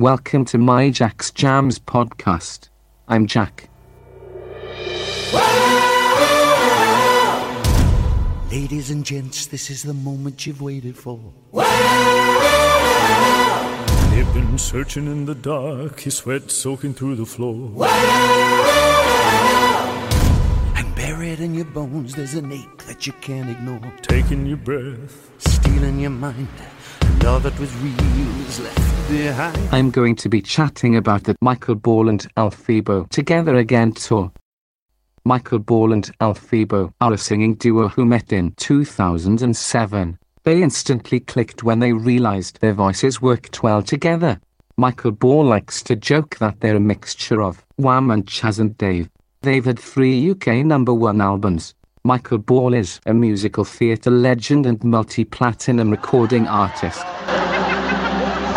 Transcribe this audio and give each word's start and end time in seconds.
Welcome 0.00 0.46
to 0.46 0.56
my 0.56 0.88
Jack's 0.88 1.30
Jams 1.30 1.78
podcast. 1.78 2.70
I'm 3.06 3.26
Jack. 3.26 3.68
Ladies 8.50 8.88
and 8.90 9.04
gents, 9.04 9.44
this 9.44 9.68
is 9.68 9.82
the 9.82 9.92
moment 9.92 10.46
you've 10.46 10.62
waited 10.62 10.96
for. 10.96 11.20
They've 14.08 14.32
been 14.32 14.56
searching 14.56 15.06
in 15.06 15.26
the 15.26 15.34
dark, 15.34 16.00
his 16.00 16.16
sweat 16.16 16.50
soaking 16.50 16.94
through 16.94 17.16
the 17.16 17.26
floor. 17.26 17.70
Bones, 21.72 22.14
there's 22.14 22.34
an 22.34 22.50
ache 22.50 22.84
that 22.86 23.06
you 23.06 23.12
can't 23.20 23.48
ignore. 23.48 23.80
Taking 24.02 24.44
your 24.44 24.56
breath, 24.56 25.30
Stealing 25.38 26.00
your 26.00 26.10
mind, 26.10 26.48
and 27.00 27.24
all 27.24 27.38
that 27.40 27.58
was 27.60 27.74
real 27.76 28.40
is 28.40 28.60
left 28.60 29.08
behind. 29.08 29.56
I'm 29.70 29.90
going 29.90 30.16
to 30.16 30.28
be 30.28 30.42
chatting 30.42 30.96
about 30.96 31.24
the 31.24 31.36
Michael 31.40 31.76
Ball 31.76 32.08
and 32.08 32.26
Alfie 32.36 32.80
Boe 32.80 33.06
Together 33.10 33.54
Again 33.56 33.92
tour. 33.92 34.32
Michael 35.24 35.60
Ball 35.60 35.92
and 35.92 36.10
Alfie 36.20 36.64
Boe 36.64 36.92
are 37.00 37.12
a 37.12 37.18
singing 37.18 37.54
duo 37.54 37.88
who 37.88 38.04
met 38.04 38.32
in 38.32 38.52
2007. 38.52 40.18
They 40.42 40.62
instantly 40.62 41.20
clicked 41.20 41.62
when 41.62 41.78
they 41.78 41.92
realized 41.92 42.60
their 42.60 42.72
voices 42.72 43.22
worked 43.22 43.62
well 43.62 43.82
together. 43.82 44.40
Michael 44.76 45.12
Ball 45.12 45.44
likes 45.44 45.82
to 45.84 45.94
joke 45.94 46.38
that 46.38 46.60
they're 46.60 46.76
a 46.76 46.80
mixture 46.80 47.42
of 47.42 47.64
Wham 47.76 48.10
and 48.10 48.26
Chas 48.26 48.58
and 48.58 48.76
Dave. 48.76 49.08
They've 49.42 49.64
had 49.64 49.78
three 49.78 50.30
UK 50.32 50.66
number 50.66 50.92
one 50.92 51.22
albums. 51.22 51.74
Michael 52.04 52.36
Ball 52.36 52.74
is 52.74 53.00
a 53.06 53.14
musical 53.14 53.64
theatre 53.64 54.10
legend 54.10 54.66
and 54.66 54.84
multi-platinum 54.84 55.90
recording 55.90 56.46
artist. 56.46 57.00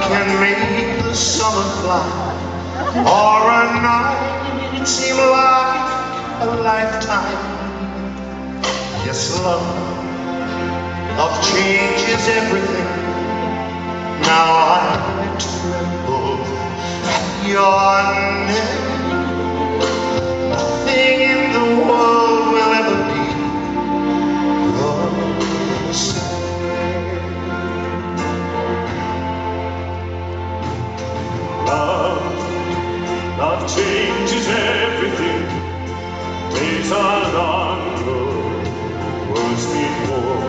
can 0.00 0.40
make 0.40 1.04
the 1.04 1.14
summer 1.14 1.62
fly 1.78 2.02
or 3.06 3.52
a 3.52 3.66
night 3.86 4.84
seem 4.84 5.16
like 5.16 6.42
a 6.42 6.46
lifetime. 6.60 7.38
Yes, 9.06 9.40
love, 9.44 9.62
love 11.16 11.36
changes 11.52 12.26
everything. 12.26 12.88
Now 14.22 14.50
I 14.58 15.36
tremble 15.38 16.34
Days 36.94 37.02
are 37.02 37.26
longer, 37.34 38.24
words 39.32 39.66
mean 39.74 39.94
more. 40.06 40.46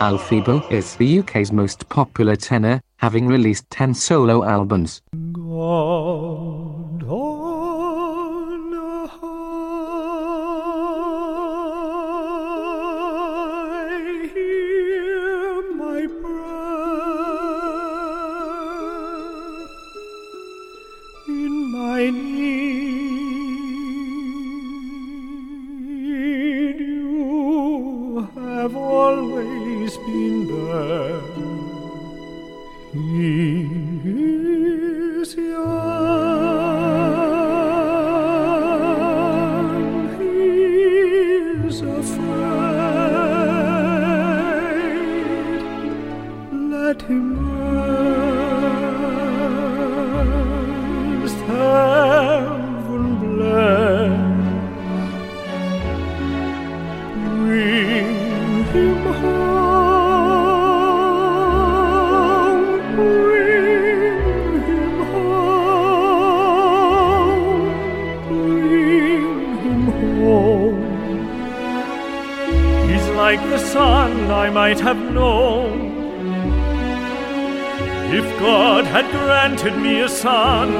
Alfie 0.00 0.40
Boe 0.40 0.66
is 0.70 0.96
the 0.96 1.20
UK's 1.20 1.52
most 1.52 1.88
popular 1.88 2.34
tenor, 2.34 2.80
having 2.96 3.28
released 3.28 3.70
10 3.70 3.94
solo 3.94 4.42
albums. 4.42 5.02
God 5.32 6.51
I 74.42 74.50
might 74.50 74.80
have 74.80 75.00
known. 75.18 75.72
If 78.18 78.26
God 78.40 78.84
had 78.86 79.08
granted 79.12 79.74
me 79.78 80.00
a 80.00 80.08
son, 80.08 80.72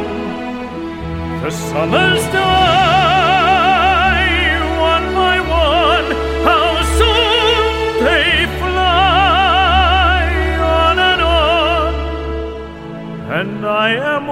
the 1.42 1.50
summers 1.50 2.24
die 2.34 3.22
one 4.90 5.06
by 5.14 5.36
one. 5.70 6.08
How 6.48 6.66
soon 6.98 7.72
they 8.06 8.32
fly 8.62 10.22
on 10.80 10.96
and 11.10 11.22
on, 11.22 11.94
and 13.38 13.64
I 13.64 13.88
am 14.14 14.24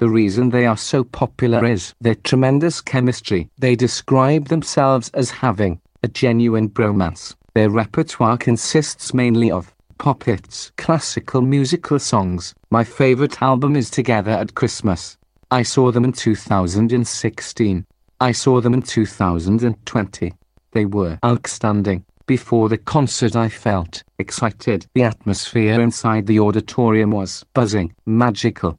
The 0.00 0.08
reason 0.08 0.48
they 0.48 0.64
are 0.64 0.78
so 0.78 1.04
popular 1.04 1.62
is 1.62 1.92
their 2.00 2.14
tremendous 2.14 2.80
chemistry. 2.80 3.50
They 3.58 3.76
describe 3.76 4.48
themselves 4.48 5.10
as 5.10 5.30
having 5.30 5.78
a 6.02 6.08
genuine 6.08 6.70
bromance. 6.70 7.34
Their 7.52 7.68
repertoire 7.68 8.38
consists 8.38 9.12
mainly 9.12 9.50
of 9.50 9.74
pop 9.98 10.24
hits, 10.24 10.72
classical 10.78 11.42
musical 11.42 11.98
songs. 11.98 12.54
My 12.70 12.82
favorite 12.82 13.42
album 13.42 13.76
is 13.76 13.90
Together 13.90 14.30
at 14.30 14.54
Christmas. 14.54 15.18
I 15.50 15.62
saw 15.64 15.92
them 15.92 16.04
in 16.06 16.12
2016. 16.12 17.84
I 18.20 18.32
saw 18.32 18.62
them 18.62 18.72
in 18.72 18.80
2020. 18.80 20.32
They 20.72 20.86
were 20.86 21.18
outstanding. 21.22 22.06
Before 22.24 22.70
the 22.70 22.78
concert, 22.78 23.36
I 23.36 23.50
felt 23.50 24.02
excited. 24.18 24.86
The 24.94 25.02
atmosphere 25.02 25.78
inside 25.78 26.26
the 26.26 26.40
auditorium 26.40 27.10
was 27.10 27.44
buzzing, 27.52 27.94
magical. 28.06 28.78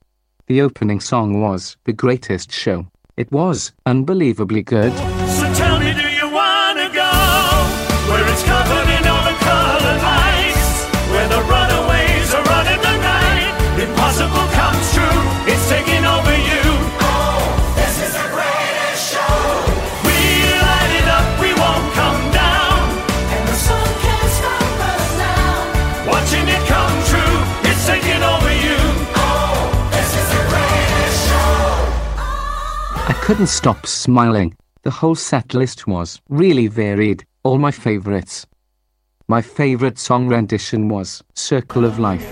The 0.52 0.62
opening 0.62 1.00
song 1.00 1.40
was 1.40 1.78
The 1.86 1.94
Greatest 1.94 2.52
Show. 2.52 2.88
It 3.16 3.32
was 3.32 3.72
unbelievably 3.86 4.64
good. 4.64 4.92
Couldn't 33.32 33.48
stop 33.48 33.88
smiling. 33.88 34.54
The 34.84 34.92
whole 34.92 35.16
set 35.16 35.54
list 35.54 35.88
was 35.88 36.20
really 36.28 36.68
varied, 36.68 37.24
all 37.44 37.58
my 37.58 37.72
favorites. 37.72 38.46
My 39.30 39.42
favorite 39.42 39.98
song 39.98 40.28
rendition 40.28 40.90
was 40.90 41.24
Circle 41.34 41.86
of 41.86 41.98
Life. 41.98 42.30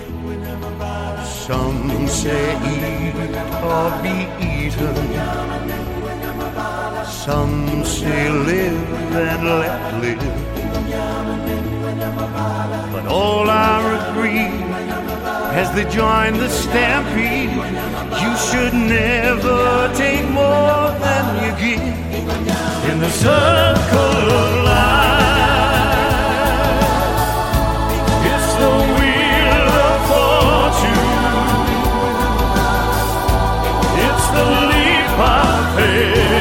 Some 1.24 2.06
say 2.06 2.52
eat 2.74 3.14
or 3.64 3.90
be 4.02 4.28
eaten. 4.44 4.94
Some 7.06 7.82
say 7.82 8.28
live 8.28 8.92
and 9.14 9.44
let 9.62 9.94
live. 10.02 10.20
But 12.92 13.06
all 13.06 13.48
agreed 13.48 13.89
as 15.60 15.70
they 15.74 15.84
join 15.90 16.32
the 16.38 16.48
stampede. 16.48 17.52
You 18.22 18.32
should 18.48 18.72
never 18.72 19.92
take 19.94 20.26
more 20.30 20.86
than 21.04 21.24
you 21.42 21.50
give 21.64 22.90
in 22.90 22.96
the 23.04 23.10
circle 23.26 24.24
of 24.40 24.50
life. 24.64 25.20
It's 28.32 28.50
the 28.62 28.74
wheel 28.96 29.68
of 29.88 29.98
fortune. 30.10 31.08
It's 34.06 34.26
the 34.36 34.46
leap 34.70 35.12
of 35.36 35.60
faith. 35.76 36.39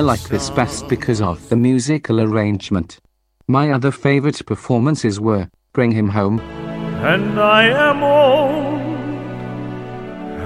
I 0.00 0.02
like 0.02 0.30
this 0.30 0.48
best 0.48 0.88
because 0.88 1.20
of 1.20 1.46
the 1.50 1.56
musical 1.56 2.22
arrangement. 2.22 3.00
My 3.46 3.70
other 3.70 3.90
favorite 3.90 4.46
performances 4.46 5.20
were 5.20 5.50
Bring 5.74 5.92
Him 5.92 6.08
Home, 6.08 6.40
and 6.40 7.38
I 7.38 7.64
am 7.64 8.02
old 8.02 8.80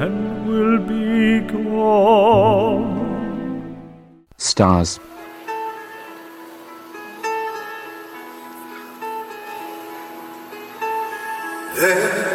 and 0.03 0.45
will 0.49 0.81
be 0.81 1.39
gone. 1.53 2.97
Stars. 4.39 4.99
Out 11.79 12.34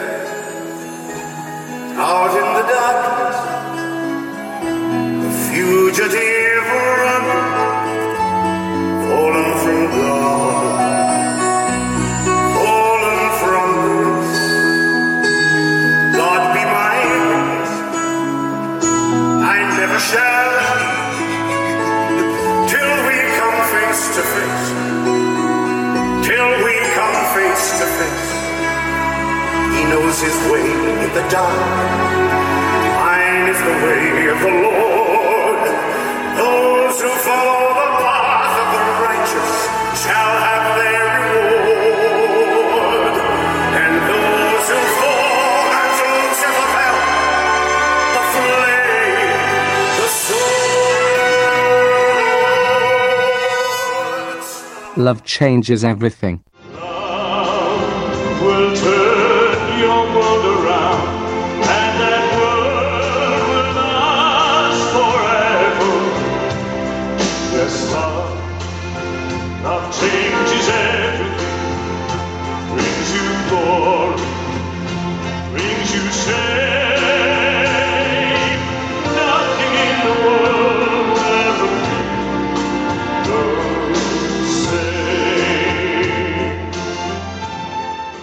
Love 55.00 55.24
changes 55.24 55.86
everything. 55.86 56.44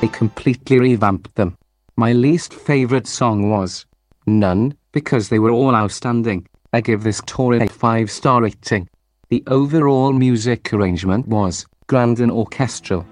They 0.06 0.12
completely 0.12 0.78
revamped 0.78 1.34
them. 1.34 1.58
My 1.96 2.12
least 2.12 2.54
favorite 2.54 3.08
song 3.08 3.50
was 3.50 3.86
None 4.24 4.76
because 4.92 5.28
they 5.28 5.40
were 5.40 5.50
all 5.50 5.74
outstanding. 5.74 6.46
I 6.72 6.80
give 6.80 7.02
this 7.02 7.20
tour 7.26 7.54
a 7.54 7.66
5 7.66 8.08
star 8.08 8.40
rating. 8.42 8.88
The 9.30 9.42
overall 9.48 10.12
music 10.12 10.72
arrangement 10.72 11.26
was 11.26 11.66
grand 11.88 12.20
and 12.20 12.30
orchestral. 12.30 13.04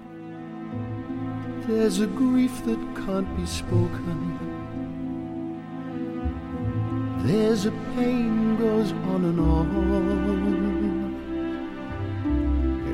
There's 1.67 1.99
a 1.99 2.07
grief 2.07 2.63
that 2.63 2.79
can't 2.95 3.35
be 3.35 3.45
spoken. 3.45 4.39
There's 7.25 7.65
a 7.65 7.71
pain 7.97 8.55
goes 8.55 8.93
on 8.93 9.25
and 9.25 9.39
on. 9.41 9.65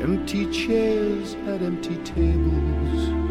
Empty 0.01 0.51
chairs 0.51 1.36
at 1.45 1.62
empty 1.62 1.98
tables. 1.98 3.30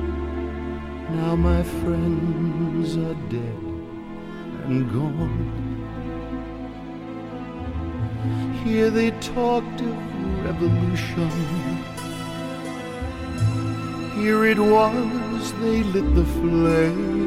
Now 1.16 1.34
my 1.34 1.62
friends 1.62 2.96
are 2.96 3.18
dead 3.28 3.62
and 4.66 4.92
gone. 4.92 5.70
Here 8.64 8.90
they 8.90 9.10
talked 9.10 9.80
of 9.80 9.96
revolution. 10.44 11.30
Here 14.16 14.44
it 14.44 14.58
was 14.58 15.52
they 15.60 15.82
lit 15.82 16.14
the 16.14 16.24
flame. 16.24 17.24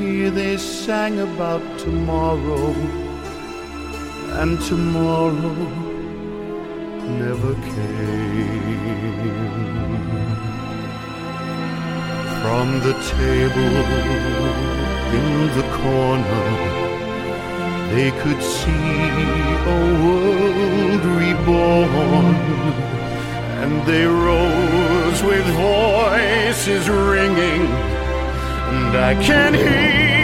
Here 0.00 0.30
they 0.30 0.56
sang 0.56 1.18
about 1.20 1.62
tomorrow, 1.78 2.74
and 4.40 4.60
tomorrow 4.62 5.54
never 7.20 7.54
came. 7.54 8.94
From 12.44 12.78
the 12.80 12.92
table 12.92 13.76
in 15.18 15.28
the 15.56 15.66
corner, 15.80 16.46
they 17.94 18.10
could 18.20 18.42
see 18.42 19.08
a 19.74 19.80
world 20.04 21.04
reborn. 21.22 22.34
And 23.62 23.86
they 23.86 24.04
rose 24.04 25.22
with 25.22 25.46
voices 25.56 26.86
ringing, 26.90 27.64
and 28.72 28.94
I 28.94 29.14
can 29.22 29.54
hear 29.54 30.23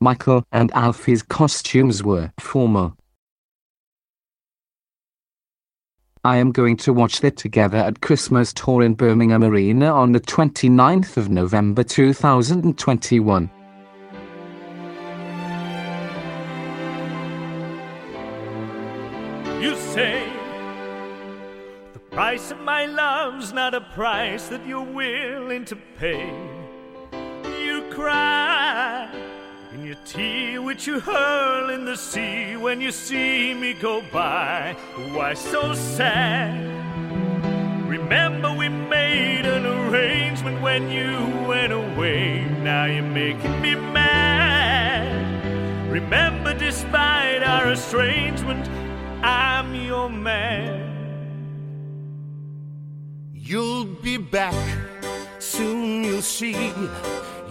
Michael 0.00 0.44
and 0.52 0.70
Alfie's 0.72 1.22
costumes 1.22 2.02
were 2.02 2.30
formal. 2.38 2.94
I 6.24 6.36
am 6.36 6.52
going 6.52 6.76
to 6.78 6.92
watch 6.92 7.20
that 7.20 7.36
together 7.36 7.78
at 7.78 8.00
Christmas 8.00 8.52
tour 8.52 8.82
in 8.82 8.94
Birmingham 8.94 9.44
Arena 9.44 9.92
on 9.92 10.12
the 10.12 10.20
29th 10.20 11.16
of 11.16 11.28
November 11.28 11.82
2021. 11.82 13.50
Price 22.34 22.50
of 22.50 22.60
my 22.62 22.84
love's 22.86 23.52
not 23.52 23.74
a 23.74 23.80
price 23.80 24.48
that 24.48 24.66
you're 24.66 24.82
willing 24.82 25.64
to 25.64 25.76
pay. 26.00 26.28
You 27.62 27.84
cry 27.92 29.08
in 29.72 29.86
your 29.86 29.94
tea, 30.04 30.58
which 30.58 30.84
you 30.84 30.98
hurl 30.98 31.70
in 31.70 31.84
the 31.84 31.96
sea 31.96 32.56
when 32.56 32.80
you 32.80 32.90
see 32.90 33.54
me 33.54 33.72
go 33.72 34.02
by. 34.12 34.74
Why 35.12 35.34
so 35.34 35.74
sad? 35.74 36.58
Remember, 37.88 38.52
we 38.52 38.68
made 38.68 39.46
an 39.46 39.64
arrangement 39.64 40.60
when 40.60 40.90
you 40.90 41.12
went 41.46 41.72
away. 41.72 42.44
Now 42.64 42.86
you're 42.86 43.04
making 43.04 43.60
me 43.60 43.76
mad. 43.76 45.08
Remember, 45.88 46.52
despite 46.52 47.44
our 47.44 47.70
estrangement, 47.70 48.68
I'm 49.22 49.72
your 49.76 50.10
man. 50.10 50.83
Be 54.04 54.18
back, 54.18 54.54
soon 55.38 56.04
you'll 56.04 56.20
see. 56.20 56.74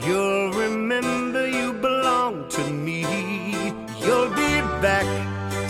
You'll 0.06 0.52
remember 0.52 1.48
you 1.48 1.74
belong 1.74 2.48
to 2.50 2.70
me. 2.70 3.02
You'll 4.00 4.30
be 4.30 4.62
back, 4.80 5.08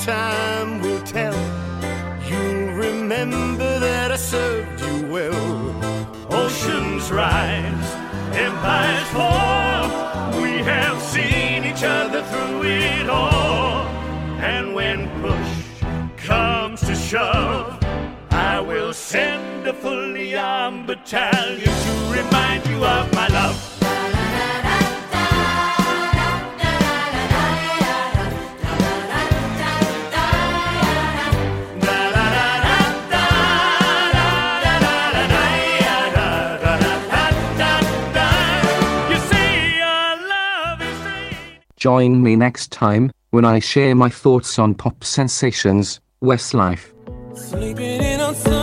time 0.03 0.81
will 0.81 1.01
tell. 1.03 1.39
You'll 2.27 2.73
remember 2.73 3.79
that 3.79 4.11
I 4.11 4.17
served 4.17 4.81
you 4.81 5.07
well. 5.07 6.33
Oceans 6.33 7.09
rise, 7.09 7.89
empires 8.35 9.07
fall. 9.15 10.41
We 10.41 10.51
have 10.73 11.01
seen 11.01 11.63
each 11.63 11.83
other 11.83 12.21
through 12.23 12.63
it 12.63 13.09
all. 13.09 13.87
And 14.51 14.75
when 14.75 15.07
push 15.21 16.27
comes 16.27 16.81
to 16.81 16.93
shove, 16.93 17.82
will 18.63 18.93
send 18.93 19.67
a 19.67 19.73
fully 19.73 20.35
armed 20.35 20.87
battalion 20.87 21.73
to 21.85 21.93
remind 22.11 22.65
you 22.67 22.83
of 22.85 23.13
my 23.13 23.27
love. 23.27 23.73
Join 41.75 42.23
me 42.23 42.37
next 42.37 42.71
time 42.71 43.11
when 43.31 43.43
I 43.43 43.59
share 43.59 43.93
my 43.93 44.07
thoughts 44.07 44.57
on 44.57 44.73
pop 44.73 45.03
sensations, 45.03 45.99
Westlife. 46.21 46.92
Sleeping 47.35 48.03
in 48.03 48.21
on 48.21 48.35
Sunday 48.35 48.62